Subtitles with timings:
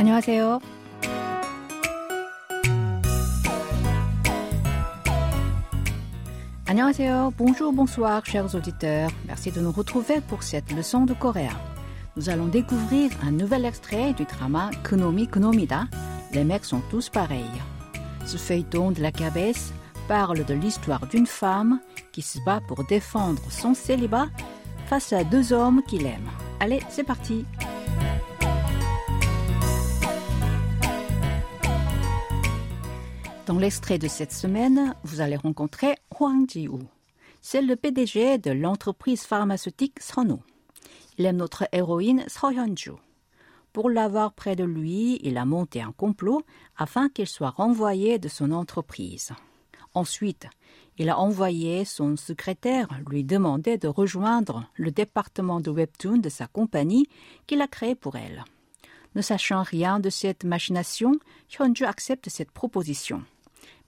[0.00, 0.60] 안녕하세요.
[6.68, 9.10] Annyeonghaseyo, bonjour, bonsoir, chers auditeurs.
[9.28, 11.56] Merci de nous retrouver pour cette leçon de coréen.
[12.16, 15.84] Nous allons découvrir un nouvel extrait du drama Konomi Konomida.
[16.32, 17.44] Les mecs sont tous pareils.
[18.26, 19.72] Ce feuilleton de la cabesse
[20.08, 21.78] parle de l'histoire d'une femme
[22.10, 24.26] qui se bat pour défendre son célibat
[24.86, 26.28] face à deux hommes qu'il aime.
[26.58, 27.44] Allez, c'est parti.
[33.51, 36.87] Dans l'extrait de cette semaine, vous allez rencontrer Huang Ji-woo.
[37.41, 40.39] C'est le PDG de l'entreprise pharmaceutique Sono.
[41.17, 42.91] Il aime notre héroïne So Hyun-ju.
[43.73, 46.43] Pour l'avoir près de lui, il a monté un complot
[46.77, 49.33] afin qu'il soit renvoyé de son entreprise.
[49.93, 50.47] Ensuite,
[50.97, 56.47] il a envoyé son secrétaire lui demander de rejoindre le département de webtoon de sa
[56.47, 57.09] compagnie
[57.47, 58.45] qu'il a créé pour elle.
[59.13, 63.25] Ne sachant rien de cette machination, Hyunju accepte cette proposition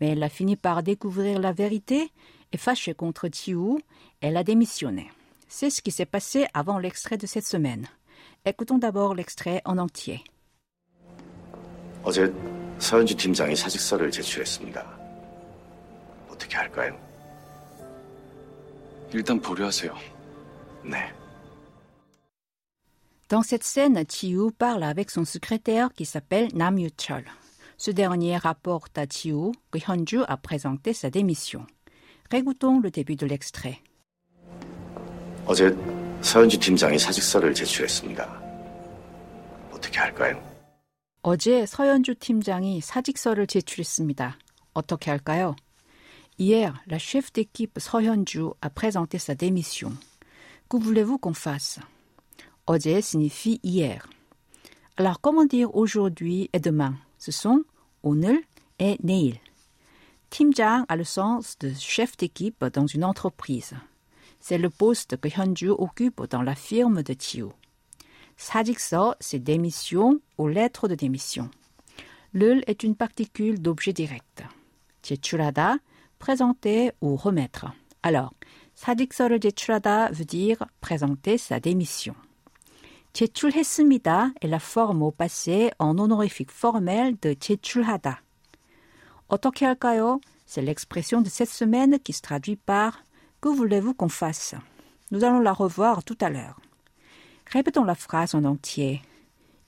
[0.00, 2.10] Mais elle a fini par découvrir la vérité
[2.52, 3.80] et fâchée contre Jiwoo,
[4.20, 5.10] elle a démissionné.
[5.48, 7.86] C'est ce qui s'est passé avant l'extrait de cette semaine.
[8.44, 10.22] Écoutons d'abord l'extrait en entier.
[12.04, 12.30] 어제
[12.78, 14.98] 서현주 팀장이 사직서를 제출했습니다.
[16.28, 16.98] 어떻게 할까요?
[19.14, 19.94] 일단 보류하세요.
[20.84, 21.12] 네.
[23.28, 27.24] Dans cette scène, Chiu parle avec son secrétaire qui s'appelle Nam Yu-chol.
[27.78, 31.66] Ce dernier rapporte à Chiu que Hyunju a présenté sa démission.
[32.30, 33.80] Régoutons le début de l'extrait.
[35.46, 35.76] 어제
[36.22, 38.42] 서현주 팀장이 사직서를 제출했습니다.
[39.72, 40.42] 어떻게 할까요?
[41.22, 44.38] 어제 서현주 팀장이 사직서를 제출했습니다.
[44.72, 45.54] 어떻게 할까요?
[46.38, 49.92] Hier, la chef d'équipe 서현주 a présenté sa démission.
[50.68, 51.78] Que voulez-vous qu'on fasse?
[52.66, 54.08] 어제 signifie hier.
[54.96, 56.94] Alors, comment dire aujourd'hui et demain?
[57.18, 57.64] Ce sont
[58.02, 58.44] 오늘
[58.78, 59.38] et 내일.
[60.30, 63.74] 팀장 a le sens de chef d'équipe dans une entreprise.
[64.40, 67.52] C'est le poste que Hyunju occupe dans la firme de Chiu.
[68.36, 71.50] 사직서, c'est démission ou lettre de démission.
[72.32, 74.42] Le est une particule d'objet direct.
[75.02, 75.78] 제출하다,
[76.18, 77.66] présenter ou remettre.
[78.02, 78.32] Alors,
[78.74, 82.14] 사직서를 제출하다 veut dire présenter sa démission.
[83.12, 88.22] 제출했습니다 est la forme au passé en honorifique formel de 제출하다.
[89.28, 90.20] 어떻게 할까요?
[90.46, 93.04] C'est l'expression de cette semaine qui se traduit par
[93.40, 94.54] Que voulez-vous qu'on fasse
[95.10, 96.60] Nous allons la revoir tout à l'heure.
[97.46, 99.02] Répétons la phrase en entier.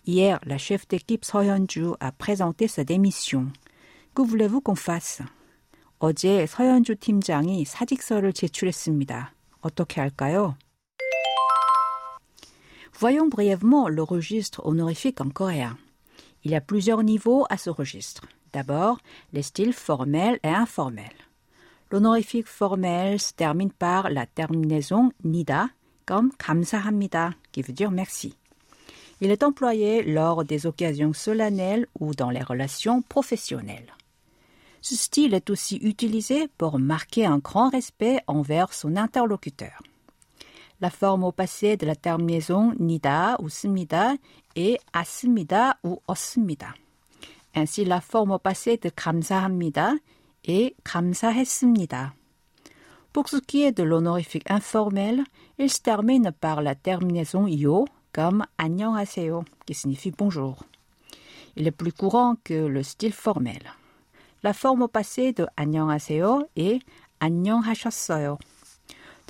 [0.06, 3.52] Hier, la chef d'équipe 서현주 a présenté sa démission.
[4.14, 5.22] Que voulez-vous qu'on fasse?
[5.98, 9.34] 어제 서현주 팀장이 사직서를 제출했습니다.
[9.62, 10.56] 어떻게 할까요?
[13.00, 15.76] Voyons brièvement le registre honorifique en coréen.
[16.44, 18.22] Il y a plusieurs niveaux à ce registre.
[18.52, 18.98] D'abord,
[19.32, 21.26] les styles formels et informels.
[21.91, 25.69] L'honorifique formel se termine par la terminaison nida,
[26.04, 28.36] comme 감사합니다, qui veut dire merci.
[29.20, 33.94] Il est employé lors des occasions solennelles ou dans les relations professionnelles.
[34.82, 39.82] Ce style est aussi utilisé pour marquer un grand respect envers son interlocuteur.
[40.80, 44.16] La forme au passé de la terminaison nida ou 씁니다
[44.54, 46.74] est as습니다 ou 없습니다.
[47.54, 49.97] Ainsi, la forme au passé de 감사합니다
[50.44, 52.14] est 감사했습니다.
[53.12, 55.24] Pour ce qui est de l'honorifique informel,
[55.58, 60.64] il se termine par la terminaison yo comme 안녕하세요 qui signifie bonjour.
[61.56, 63.62] Il est plus courant que le style formel.
[64.42, 66.80] La forme au passé de 안녕하세요 est
[67.20, 68.36] 안녕하셨어요.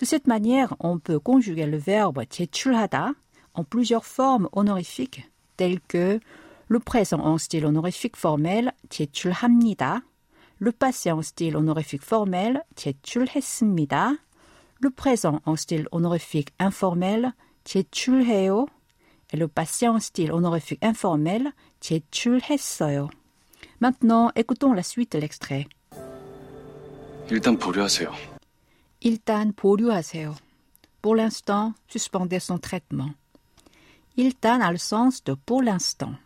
[0.00, 3.14] De cette manière, on peut conjuguer le verbe 제출하다
[3.54, 6.20] en plusieurs formes honorifiques telles que
[6.68, 10.02] le présent en style honorifique formel 제출합니다,
[10.58, 14.18] le passé en style honorifique formel 제출했습니다,
[14.80, 17.32] le présent en style honorifique informel
[17.64, 18.68] 제출해요
[19.32, 23.08] et le passé en style honorifique informel 제출했어요.
[23.80, 25.66] Maintenant, écoutons la suite de l'extrait.
[27.30, 28.29] 일단 보류하세요.
[29.00, 30.36] 일단 보류하세요.
[31.02, 33.14] Pour l'instant, suspendez son traitement.
[34.16, 36.16] 일단 a le sens de pour l'instant.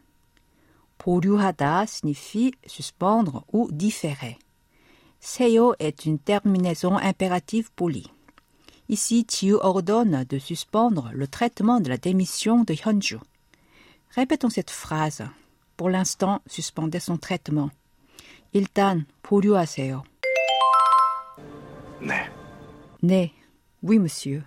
[0.99, 4.38] 보류하다 signifie suspendre ou différer.
[5.19, 8.11] 세요 est une terminaison impérative polie.
[8.88, 13.19] Ici, Chiu ordonne de suspendre le traitement de la démission de Hyunju.
[14.11, 15.23] Répétons cette phrase.
[15.77, 17.71] Pour l'instant, suspendez son traitement.
[18.53, 20.03] 일단 보류하세요.
[22.00, 22.34] 네.
[23.03, 23.32] 네,
[23.82, 24.43] oui monsieur.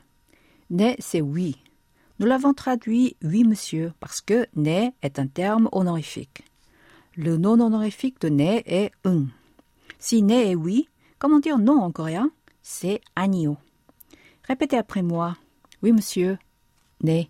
[0.70, 1.58] 네, c'est oui.
[2.20, 6.44] Nous l'avons traduit oui monsieur parce que né est un terme honorifique.
[7.16, 9.26] Le non honorifique de né est un.
[10.00, 10.90] Si né est oui,
[11.20, 12.32] comment dire non en coréen
[12.62, 13.58] C'est anio.
[14.48, 15.36] Répétez après moi.
[15.82, 16.38] Oui monsieur.
[17.02, 17.30] Né.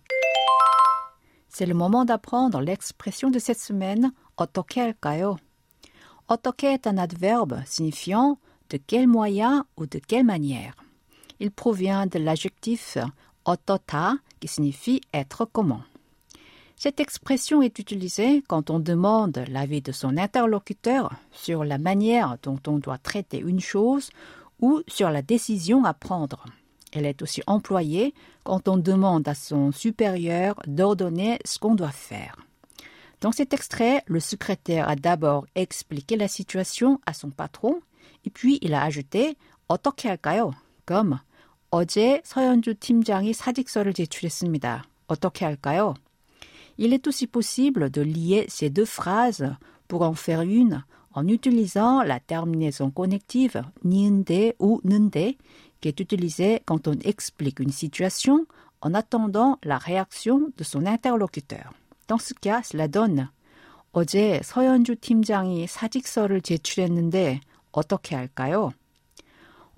[1.48, 5.36] C'est le moment d'apprendre l'expression de cette semaine 어떻게 할까요?
[6.26, 8.38] 어떻게 est un adverbe signifiant
[8.70, 10.74] de quel moyen ou de quelle manière.
[11.40, 12.98] Il provient de l'adjectif
[13.44, 15.82] otota qui signifie être comment.
[16.76, 22.58] Cette expression est utilisée quand on demande l'avis de son interlocuteur sur la manière dont
[22.66, 24.10] on doit traiter une chose
[24.60, 26.44] ou sur la décision à prendre.
[26.92, 28.14] Elle est aussi employée
[28.44, 32.36] quand on demande à son supérieur d'ordonner ce qu'on doit faire.
[33.20, 37.80] Dans cet extrait, le secrétaire a d'abord expliqué la situation à son patron
[38.24, 39.36] et puis il a ajouté
[39.68, 40.52] 어떻게 할까요?
[40.84, 41.20] comme
[41.71, 44.85] 어제 서현주 팀장이 사직서를 제출했습니다.
[45.07, 45.93] 어떻게 할까요?
[46.77, 49.55] Il est aussi possible de lier ces deux phrases
[49.87, 50.83] pour en faire une
[51.13, 55.35] en utilisant la terminaison connective niende ou nende
[55.79, 58.47] qui est utilisée quand on explique une situation
[58.81, 61.73] en attendant la réaction de son interlocuteur.
[62.07, 63.29] Dans ce cas, cela donne
[63.91, 68.71] 어제 서현주 팀장이 사직서를 제출했는데 어떻게 할까요?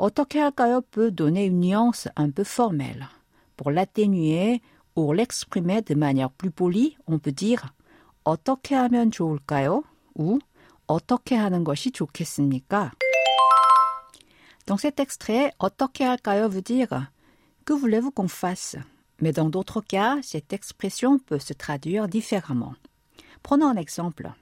[0.01, 3.09] 어떻게 할까요 peut donner une nuance un peu formelle.
[3.57, 4.61] Pour l'atténuer
[4.95, 7.73] ou l'exprimer de manière plus polie, on peut dire
[8.25, 9.85] 어떻게 하면 좋을까요?
[10.15, 10.39] ou
[10.87, 12.93] 어떻게 하는 것이 좋겠습니까?
[14.67, 17.09] Dans cet extrait, 어떻게 할까요 veut dire
[17.65, 18.77] que voulez-vous qu'on fasse?
[19.21, 22.75] Mais dans d'autres cas, cette expression peut se traduire différemment.
[23.43, 24.33] Prenons un exemple.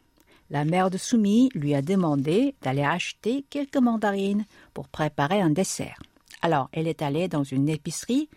[0.51, 6.01] La mère de Soumi lui a demandé d'aller acheter quelques mandarines pour préparer un dessert.
[6.43, 8.29] Alors, elle est allée dans une épicerie,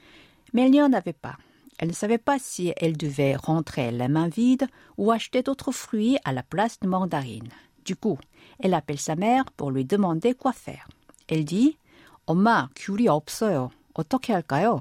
[0.53, 1.37] mais elle n'y en avait pas.
[1.77, 4.67] Elle ne savait pas si elle devait rentrer les mains vides
[4.97, 7.51] ou acheter d'autres fruits à la place de mandarines.
[7.85, 8.17] Du coup,
[8.59, 10.87] elle appelle sa mère pour lui demander quoi faire.
[11.27, 11.77] Elle dit
[12.25, 13.71] 엄마, 귤이 없어요.
[13.93, 14.79] 어떻게 할까요?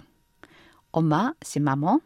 [0.93, 2.01] 엄마, c'est maman.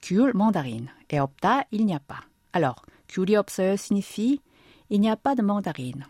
[0.00, 0.90] 귤, mandarine.
[1.10, 2.24] Et opta, il n'y a pas.
[2.52, 4.40] Alors, 귤이 없어요 signifie
[4.90, 6.06] il n'y a pas de mandarine.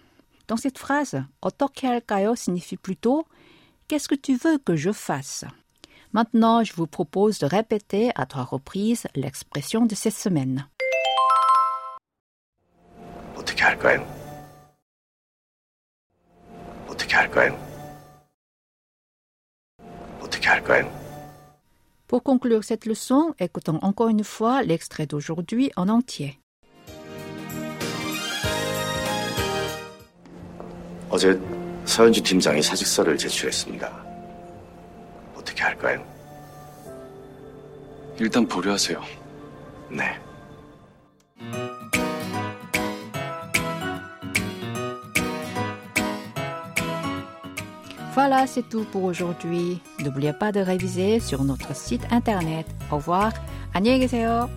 [0.49, 3.25] Dans cette phrase, 어떻게 할까요 signifie plutôt
[3.89, 5.45] qu'est-ce que tu veux que je fasse?
[6.13, 10.67] Maintenant, je vous propose de répéter à trois reprises l'expression de cette semaine.
[13.37, 14.05] 어떻게 할까요?
[16.89, 17.57] 어떻게 할까요?
[20.21, 20.91] 어떻게 할까요?
[22.09, 26.41] Pour conclure cette leçon, écoutons encore une fois l'extrait d'aujourd'hui en entier.
[31.16, 31.40] 어제
[31.86, 33.90] 서현주 팀장이 사직서를 제출했습니다.
[35.34, 36.04] 어떻게 할까요?
[38.20, 39.02] 일단 보류하세요.
[39.92, 40.20] 네.
[48.14, 49.80] Voilà, c'est tout pour aujourd'hui.
[50.02, 52.66] N'oubliez pas de réviser sur notre site internet.
[52.92, 53.32] Au revoir.
[53.72, 54.50] 안녕히 계세요.